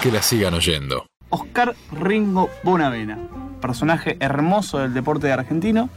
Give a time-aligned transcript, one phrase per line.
[0.00, 1.04] que la sigan oyendo.
[1.28, 3.18] Oscar Ringo Bonavena,
[3.60, 5.90] personaje hermoso del deporte argentino.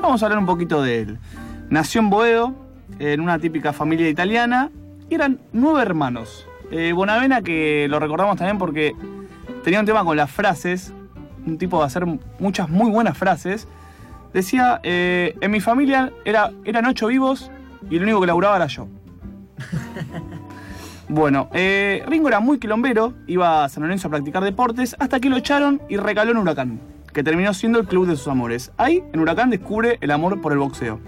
[0.00, 1.18] Vamos a hablar un poquito de él.
[1.68, 2.54] Nació en Boedo,
[2.98, 4.70] en una típica familia italiana,
[5.10, 6.46] y eran nueve hermanos.
[6.70, 8.94] Eh, Bonavena, que lo recordamos también porque
[9.62, 10.94] tenía un tema con las frases,
[11.46, 12.06] un tipo de hacer
[12.38, 13.68] muchas muy buenas frases.
[14.32, 17.50] Decía, eh, en mi familia era, eran ocho vivos
[17.90, 18.88] y el único que laburaba era yo.
[21.08, 25.28] Bueno, eh, Ringo era muy quilombero, iba a San Lorenzo a practicar deportes, hasta que
[25.28, 26.80] lo echaron y recaló en Huracán,
[27.12, 28.72] que terminó siendo el club de sus amores.
[28.78, 31.00] Ahí, en Huracán, descubre el amor por el boxeo.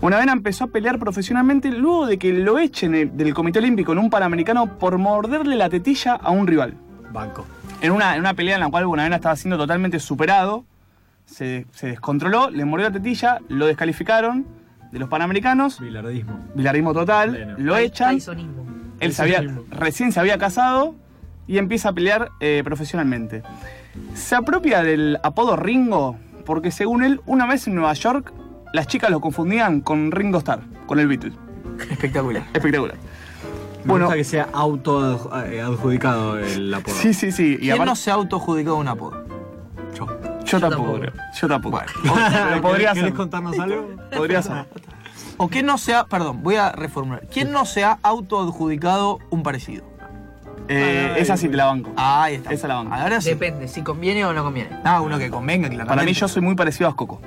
[0.00, 3.98] Bonavena empezó a pelear profesionalmente luego de que lo echen eh, del Comité Olímpico en
[3.98, 6.74] un Panamericano por morderle la tetilla a un rival.
[7.12, 7.46] Banco.
[7.82, 10.64] En una, en una pelea en la cual Bonavena estaba siendo totalmente superado,
[11.26, 14.46] se, se descontroló, le mordió la tetilla, lo descalificaron
[14.90, 16.40] de los Panamericanos, Bilardismo.
[16.54, 17.54] bilardismo total, Pleno.
[17.58, 18.16] lo echan.
[18.16, 18.66] Tysonismo.
[19.00, 20.94] Él se había- recién se había casado
[21.46, 23.42] y empieza a pelear eh, profesionalmente.
[24.14, 28.32] Se apropia del apodo Ringo porque según él, una vez en Nueva York,
[28.72, 31.32] las chicas lo confundían con Ringo Starr, con el Beatle.
[31.90, 32.42] Espectacular.
[32.52, 32.96] Espectacular.
[33.84, 34.04] Me Bueno.
[34.06, 36.94] gusta que sea auto eh, adjudicado el apodo.
[36.94, 37.54] Sí, sí, sí.
[37.54, 39.24] Y ¿Quién aparte- no se ha autoadjudicado un apodo?
[39.94, 40.06] Yo.
[40.44, 41.00] yo, tampoco, tampoco.
[41.00, 41.12] creo.
[41.40, 41.80] Yo tampoco.
[42.02, 42.14] Bueno.
[42.50, 43.88] Pero podría ¿Querés contarnos algo?
[44.14, 44.66] Podría ser.
[45.36, 47.26] ¿O quién no se ha, perdón, voy a reformular.
[47.32, 49.84] ¿Quién no se ha autoadjudicado un parecido?
[50.68, 51.90] Eh, esa sí te la banco.
[51.96, 52.52] Ahí está.
[52.52, 52.94] Esa la banco.
[52.94, 53.30] Ahora sí.
[53.30, 54.70] Depende, si conviene o no conviene.
[54.84, 55.88] Ah, uno que convenga, claramente.
[55.88, 57.20] Para mí yo soy muy parecido a Coco.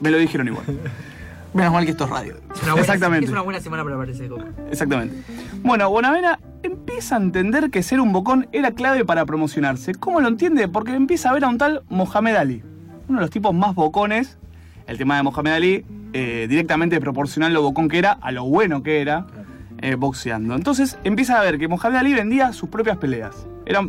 [0.00, 0.64] Me lo dijeron igual.
[1.54, 2.34] Menos mal que esto es radio.
[2.54, 3.24] Es una buena- Exactamente.
[3.26, 4.44] Es una buena semana para aparecer Coco.
[4.70, 5.16] Exactamente.
[5.62, 9.94] Bueno, Bonavena empieza a entender que ser un bocón era clave para promocionarse.
[9.94, 10.68] ¿Cómo lo entiende?
[10.68, 12.62] Porque empieza a ver a un tal Mohamed Ali,
[13.08, 14.36] uno de los tipos más bocones.
[14.86, 18.82] El tema de Mohamed Ali, eh, directamente proporcional lo bocón que era a lo bueno
[18.82, 19.26] que era
[19.80, 20.54] eh, boxeando.
[20.54, 23.46] Entonces empieza a ver que Mohamed Ali vendía sus propias peleas.
[23.66, 23.86] Era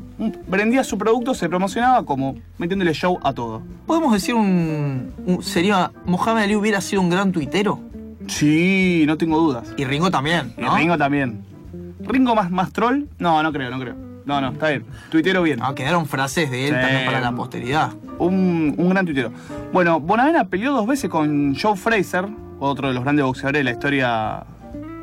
[0.48, 3.61] vendía su producto, se promocionaba como metiéndole show a todo.
[3.86, 7.80] ¿Podemos decir un, un- sería Mohamed Ali hubiera sido un gran tuitero?
[8.27, 9.73] Sí, no tengo dudas.
[9.77, 10.77] Y Ringo también, Y.
[10.77, 11.44] Ringo también.
[12.02, 13.04] ¿Ringo más, más troll?
[13.17, 13.95] No, no creo, no creo.
[14.30, 14.86] No, no, está bien.
[15.10, 15.58] Tuitero bien.
[15.64, 16.80] Ah, quedaron frases de él Sí.
[16.82, 17.90] también para la posteridad.
[18.20, 19.32] Un, un gran tuitero.
[19.73, 22.28] Bueno, Bonavena peleó dos veces con Joe Fraser,
[22.60, 24.44] otro de los grandes boxeadores de la historia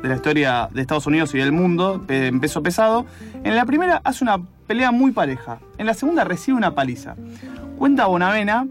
[0.01, 3.05] de la historia de Estados Unidos y del mundo, eh, en peso pesado.
[3.43, 5.57] En la primera hace una pelea muy pareja.
[5.77, 7.15] En la segunda recibe una paliza.
[7.77, 8.65] Cuenta Bonavena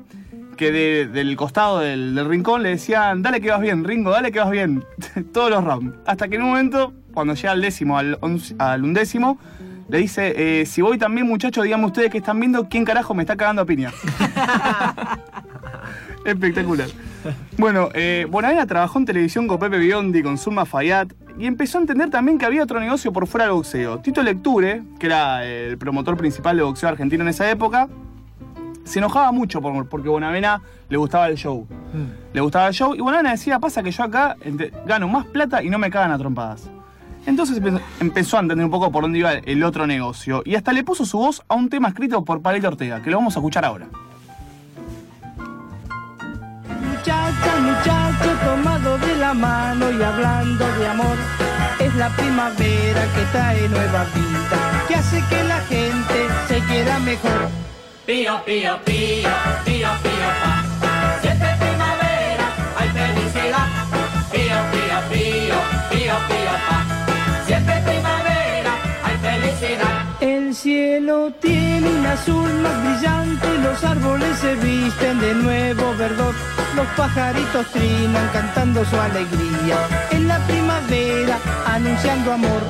[0.56, 4.33] que de- del costado del, del rincón le decían, dale que vas bien, Ringo, dale
[4.33, 4.84] que vas bien.
[5.34, 5.97] Todos los rounds.
[6.06, 9.39] Hasta que en un momento, cuando llega al décimo, al, once- al undécimo,
[9.88, 13.22] le dice, eh, si voy también muchachos, díganme ustedes que están viendo quién carajo me
[13.22, 13.92] está cagando a piña.
[16.24, 16.88] Espectacular.
[17.56, 21.08] Bueno, eh, Bonavena trabajó en televisión con Pepe Biondi, con Zulma Fayad,
[21.38, 23.98] y empezó a entender también que había otro negocio por fuera del boxeo.
[24.00, 27.88] Tito Lecture, que era el promotor principal de boxeo argentino en esa época,
[28.84, 31.66] se enojaba mucho por- porque Bonavena le gustaba el show.
[32.32, 34.36] Le gustaba el show, y Bonavena decía, pasa que yo acá
[34.86, 36.70] gano más plata y no me cagan a trompadas.
[37.26, 40.72] Entonces empe- empezó a entender un poco por dónde iba el otro negocio, y hasta
[40.72, 43.41] le puso su voz a un tema escrito por Palito Ortega, que lo vamos a
[43.41, 43.87] escuchar ahora.
[46.81, 51.16] Muchacha, muchacho, tomado de la mano y hablando de amor,
[51.78, 57.48] es la primavera que trae nueva vida, que hace que la gente se quiera mejor.
[58.06, 59.28] Pío, pío, pío,
[59.65, 60.66] pío, pío, pa.
[71.06, 76.34] Cielo tiene un azul más brillante, los árboles se visten de nuevo verdor,
[76.75, 79.78] los pajaritos trinan cantando su alegría,
[80.11, 82.61] en la primavera anunciando amor.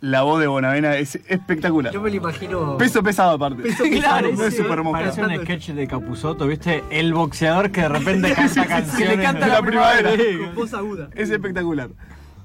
[0.00, 1.92] La voz de Bonavena es espectacular.
[1.92, 2.76] Yo me lo imagino.
[2.76, 3.62] Peso pesado aparte.
[3.62, 4.92] Peso pesado, Claro, no es mojado.
[4.92, 6.84] Parece un sketch de Capuzoto, ¿viste?
[6.90, 9.08] El boxeador que de repente canta canciones.
[9.08, 10.12] Que le canta la, la primavera.
[10.12, 10.46] primavera.
[10.46, 11.08] Con voz aguda.
[11.14, 11.88] Es espectacular.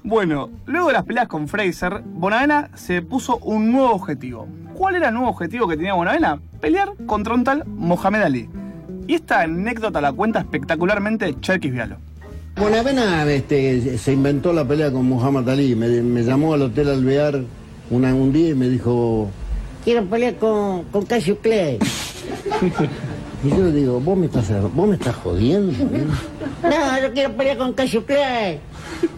[0.02, 4.48] Bueno, luego de las peleas con Fraser, Bonavena se puso un nuevo objetivo.
[4.74, 6.40] ¿Cuál era el nuevo objetivo que tenía Bonavena?
[6.60, 8.48] Pelear contra un tal Mohamed Ali.
[9.06, 11.96] Y esta anécdota la cuenta espectacularmente Cherkis Vialo.
[12.56, 15.74] Bonavena este, se inventó la pelea con Muhammad Ali.
[15.74, 17.42] Me, me llamó al Hotel Alvear
[17.90, 19.28] una, un día y me dijo,
[19.84, 21.78] quiero pelear con, con Cassius Clay.
[23.44, 25.72] y yo le digo, vos me estás, vos me estás jodiendo.
[25.72, 26.06] ¿eh?".
[26.62, 28.60] no, yo quiero pelear con Cassius Clay.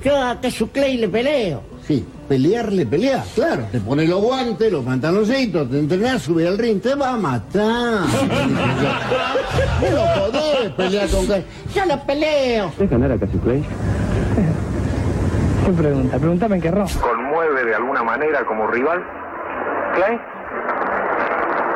[0.04, 0.38] Yo a
[0.72, 1.62] Clay le peleo.
[1.86, 3.64] Sí, pelearle, pelear, claro.
[3.72, 8.02] Te pones los guantes, los pantaloncitos, te entrenás, subir al ring, te va a matar.
[9.82, 11.26] No lo podés pelear con.
[11.26, 12.72] Yo lo peleo.
[15.66, 16.18] ¿Qué pregunta?
[16.18, 16.88] Pregúntame en qué ron.
[16.88, 19.02] conmueve de alguna manera como rival?
[19.94, 20.18] Clay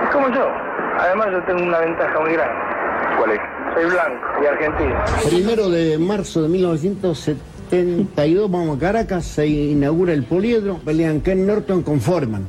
[0.05, 0.49] es como yo.
[0.99, 2.55] Además yo tengo una ventaja muy grande.
[3.19, 3.41] ¿Cuál es?
[3.75, 4.95] Soy blanco y argentino.
[5.29, 6.49] Primero de marzo de
[7.71, 12.47] 1972, vamos a Caracas, se inaugura el poliedro, pelean Ken Norton con Foreman.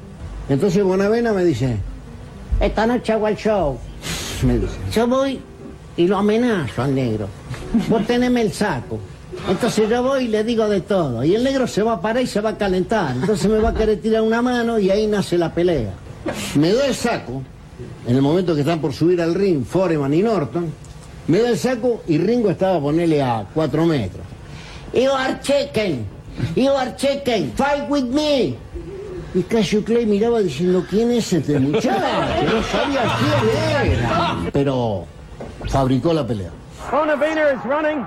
[0.50, 1.78] Entonces Bonavena me dice,
[2.60, 3.78] esta noche hago el show.
[4.46, 5.40] Me dice, yo voy
[5.98, 7.28] y lo amenazo al negro.
[7.90, 9.00] Vos teneme el saco.
[9.50, 11.24] Entonces yo voy y le digo de todo.
[11.24, 13.16] Y el negro se va a parar y se va a calentar.
[13.16, 15.94] Entonces me va a querer tirar una mano y ahí nace la pelea.
[16.56, 17.42] Me doy el saco,
[18.06, 20.72] en el momento que están por subir al ring Foreman y Norton,
[21.28, 24.26] me da el saco y Ringo estaba a ponerle a cuatro metros.
[24.94, 26.08] You are chicken,
[26.56, 28.58] you are chicken, fight with me.
[29.36, 31.90] Y Cassio Clay miraba diciendo, ¿quién es este muchacho?
[31.92, 34.36] No sabía quién era.
[34.52, 35.06] Pero
[35.68, 36.50] fabricó la pelea.
[36.90, 38.06] Bonavena is running.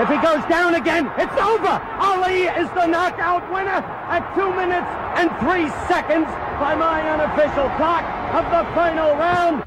[0.00, 1.80] If he goes down again, it's over.
[2.00, 4.86] Ali is the knockout winner at two minutes
[5.16, 6.26] and three seconds
[6.58, 9.64] by my unofficial clock of the final round.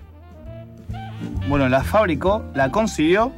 [1.47, 3.33] Bueno, la fabricó, la consiguió,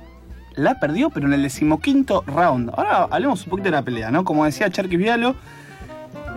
[0.55, 2.71] la perdió, pero en el decimoquinto round.
[2.75, 4.23] Ahora hablemos un poquito de la pelea, ¿no?
[4.23, 5.35] Como decía Charky Vialo,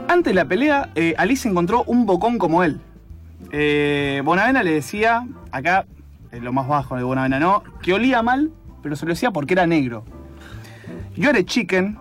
[0.09, 2.81] antes de la pelea, eh, Ali se encontró un bocón como él.
[3.51, 5.87] Eh, Bonavena le decía, acá,
[6.31, 7.63] es lo más bajo de Bonavena, ¿no?
[7.83, 8.51] Que olía mal,
[8.83, 10.05] pero se lo decía porque era negro.
[11.17, 11.99] Yo era chicken,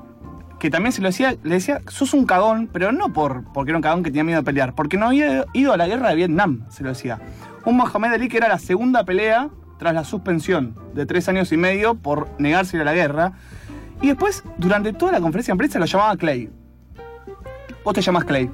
[0.59, 3.77] que también se lo decía, le decía, sos un cagón, pero no por, porque era
[3.77, 6.15] un cagón que tenía miedo de pelear, porque no había ido a la guerra de
[6.15, 7.19] Vietnam, se lo decía.
[7.65, 11.57] Un Mohamed Ali que era la segunda pelea tras la suspensión de tres años y
[11.57, 13.33] medio por negarse a ir a la guerra.
[14.01, 16.49] Y después, durante toda la conferencia de prensa, lo llamaba Clay.
[17.83, 18.49] Vos te llamás Clay.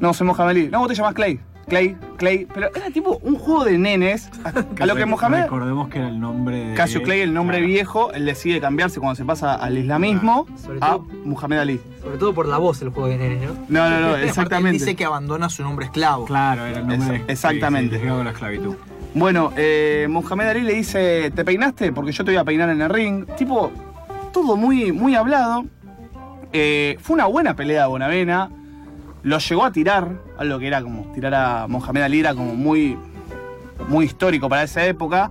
[0.00, 0.68] No, soy Mohamed Ali.
[0.68, 1.40] No, vos te llamás Clay.
[1.68, 2.46] Clay, Clay.
[2.54, 4.30] Pero era tipo un juego de nenes.
[4.44, 5.42] A, a lo que Mohamed.
[5.44, 6.74] Recordemos que era el nombre de.
[6.74, 7.66] Cassio Clay, el nombre Claro.
[7.72, 11.80] viejo, él decide cambiarse cuando se pasa al islamismo Sobre a todo- Muhammad Ali.
[12.02, 13.54] Sobre todo por la voz el juego de nenes, ¿no?
[13.68, 14.78] No, no, no, Él exactamente.
[14.78, 16.26] dice que abandona su nombre esclavo.
[16.26, 17.98] Claro, era el nombre Ex- de- exactamente.
[17.98, 18.76] ligado a la esclavitud.
[19.16, 21.90] Bueno, eh, Mohamed Ali le dice, ¿te peinaste?
[21.90, 23.24] Porque yo te voy a peinar en el ring.
[23.38, 23.72] Tipo,
[24.30, 25.64] todo muy, muy hablado.
[26.52, 28.50] Eh, fue una buena pelea de Bonavena.
[29.22, 32.98] Lo llegó a tirar, algo que era como tirar a Mohamed Ali era como muy,
[33.88, 35.30] muy histórico para esa época.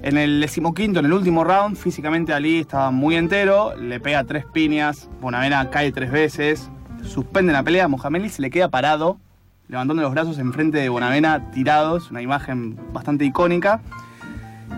[0.00, 4.46] En el decimoquinto, en el último round, físicamente Ali estaba muy entero, le pega tres
[4.46, 6.70] piñas, Bonavena cae tres veces,
[7.02, 9.18] suspende la pelea, Mohamed Ali se le queda parado,
[9.68, 13.80] levantando los brazos enfrente de Bonavena tirado, es una imagen bastante icónica.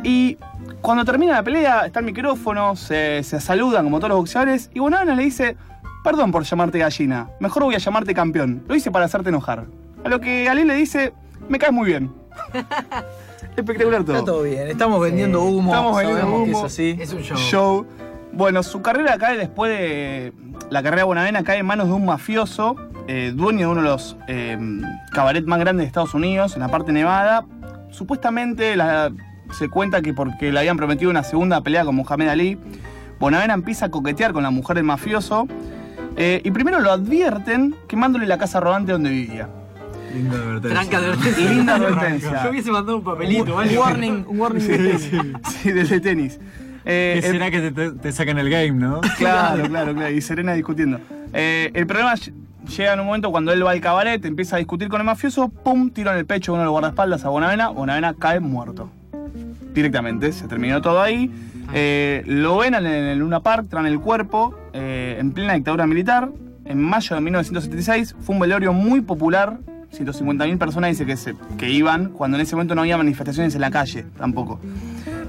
[0.03, 0.37] Y
[0.81, 4.79] cuando termina la pelea, está el micrófono, se, se saludan como todos los boxeadores, y
[4.81, 5.57] Bonavena le dice,
[6.05, 9.67] perdón por llamarte gallina, mejor voy a llamarte campeón, lo hice para hacerte enojar.
[10.05, 11.13] A lo que Ali le dice,
[11.49, 12.13] me caes muy bien.
[13.57, 14.17] Espectacular todo.
[14.17, 16.59] Está todo bien, estamos vendiendo humo, Estamos vendiendo sabemos que humo.
[16.67, 16.97] es así.
[17.01, 17.37] Es un show.
[17.37, 17.87] show.
[18.33, 20.33] Bueno, su carrera cae después de.
[20.71, 22.77] La carrera de Bonavena cae en manos de un mafioso,
[23.07, 24.59] eh, dueño de uno de los eh,
[25.13, 27.45] cabarets más grandes de Estados Unidos, en la parte nevada.
[27.91, 29.11] Supuestamente la-
[29.51, 32.59] se cuenta que porque le habían prometido una segunda pelea con Mohamed Ali,
[33.19, 35.49] Bonavena empieza a coquetear con la mujer del mafioso.
[36.21, 39.49] eh, y primero lo advierten quemándole la casa rodante donde vivía.
[40.13, 40.71] Linda advertencia.
[40.81, 42.43] Tranca de Linda advertencia.
[42.45, 43.79] Yo hubiese mandado un papelito, ¿vale?
[43.79, 44.61] Warning, un warning.
[45.63, 46.39] Sí, desde tenis.
[46.91, 49.01] Eh, ¿Qué el- será que te, sacan el game, no?
[49.19, 50.11] Claro, claro, claro.
[50.11, 50.99] Y Serena discutiendo.
[51.35, 52.33] Eh, el problema ll-
[52.77, 55.49] llega en un momento cuando él va al cabaret, empieza a discutir con el mafioso,
[55.51, 58.91] pum, tiro en el pecho uno de los guardaespaldas a Bonavena, Bonavena cae muerto.
[59.75, 61.31] Directamente, se terminó todo ahí.
[61.75, 66.31] Eh, lo ven en el Luna Park, traen el cuerpo, eh, en plena dictadura militar.
[66.65, 69.59] En mayo de 1976 fue un velorio muy popular.
[69.93, 73.61] 150.000 personas dice que, se, que iban, cuando en ese momento no había manifestaciones en
[73.61, 74.61] la calle tampoco.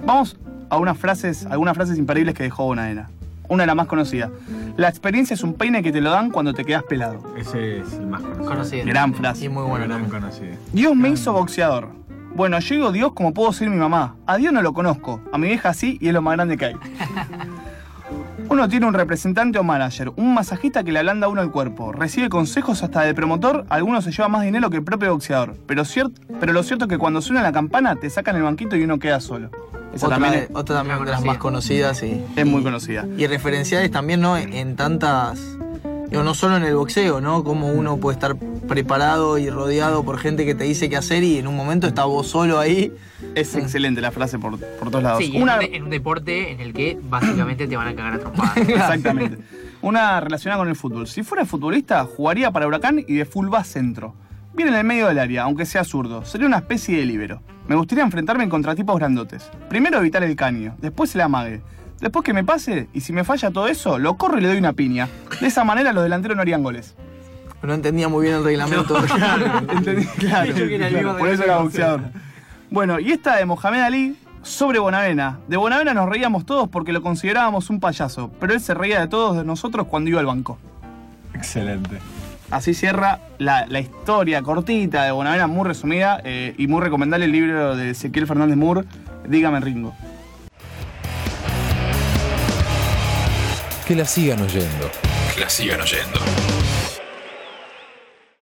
[0.05, 0.37] Vamos
[0.69, 3.09] a unas frases, algunas frases imperdibles que dejó Bonavena.
[3.47, 4.29] Una de las más conocidas.
[4.77, 7.23] La experiencia es un peine que te lo dan cuando te quedas pelado.
[7.35, 8.45] Ese es el más conocido.
[8.47, 8.85] Conocido.
[8.85, 9.45] Gran frase.
[9.45, 10.21] Y muy bueno Gran también.
[10.21, 10.55] conocido.
[10.71, 11.89] Dios me hizo boxeador.
[12.35, 14.15] Bueno, yo digo Dios como puedo ser mi mamá.
[14.27, 15.19] A Dios no lo conozco.
[15.33, 16.75] A mi vieja sí y es lo más grande que hay.
[18.49, 21.91] Uno tiene un representante o manager, un masajista que le ablanda a uno el cuerpo,
[21.91, 25.55] recibe consejos hasta del promotor, algunos se lleva más dinero que el propio boxeador.
[25.67, 28.75] Pero, cier- pero lo cierto es que cuando suena la campana te sacan el banquito
[28.75, 29.51] y uno queda solo.
[29.93, 33.05] Esa Otra, también de- es, otra también de las más conocidas y, es muy conocida.
[33.17, 34.37] y referenciales también, ¿no?
[34.37, 35.39] En, tantas.
[36.09, 37.43] Digo, no solo en el boxeo, ¿no?
[37.43, 38.35] Como uno puede estar
[38.67, 42.05] preparado y rodeado por gente que te dice qué hacer y en un momento está
[42.05, 42.91] vos solo ahí.
[43.35, 45.19] Es excelente la frase por, por todos lados.
[45.23, 48.13] Sí, y en, Una- en un deporte en el que básicamente te van a cagar
[48.13, 48.57] a trompadas.
[48.67, 49.37] Exactamente.
[49.81, 51.07] Una relacionada con el fútbol.
[51.07, 54.13] Si fuera futbolista, jugaría para Huracán y de full back centro.
[54.53, 56.25] Bien en el medio del área, aunque sea zurdo.
[56.25, 57.41] Sería una especie de líbero.
[57.67, 59.49] Me gustaría enfrentarme contra tipos grandotes.
[59.69, 61.61] Primero evitar el caño, después el amague.
[62.01, 64.57] Después que me pase, y si me falla todo eso, lo corro y le doy
[64.57, 65.07] una piña.
[65.39, 66.95] De esa manera los delanteros no harían goles.
[67.61, 68.97] No entendía muy bien el reglamento.
[69.69, 70.55] Entendí, claro.
[70.55, 72.01] El mismo Por eso era boxeador.
[72.71, 75.39] Bueno, y esta de Mohamed Ali sobre Bonavena.
[75.47, 79.07] De Bonavena nos reíamos todos porque lo considerábamos un payaso, pero él se reía de
[79.07, 80.57] todos de nosotros cuando iba al banco.
[81.33, 81.99] Excelente.
[82.51, 87.31] Así cierra la, la historia cortita de Bonavena, muy resumida eh, y muy recomendable el
[87.31, 88.85] libro de Ezequiel Fernández Moore,
[89.27, 89.93] Dígame Ringo.
[93.87, 94.89] Que la sigan oyendo.
[95.33, 96.19] Que la sigan oyendo.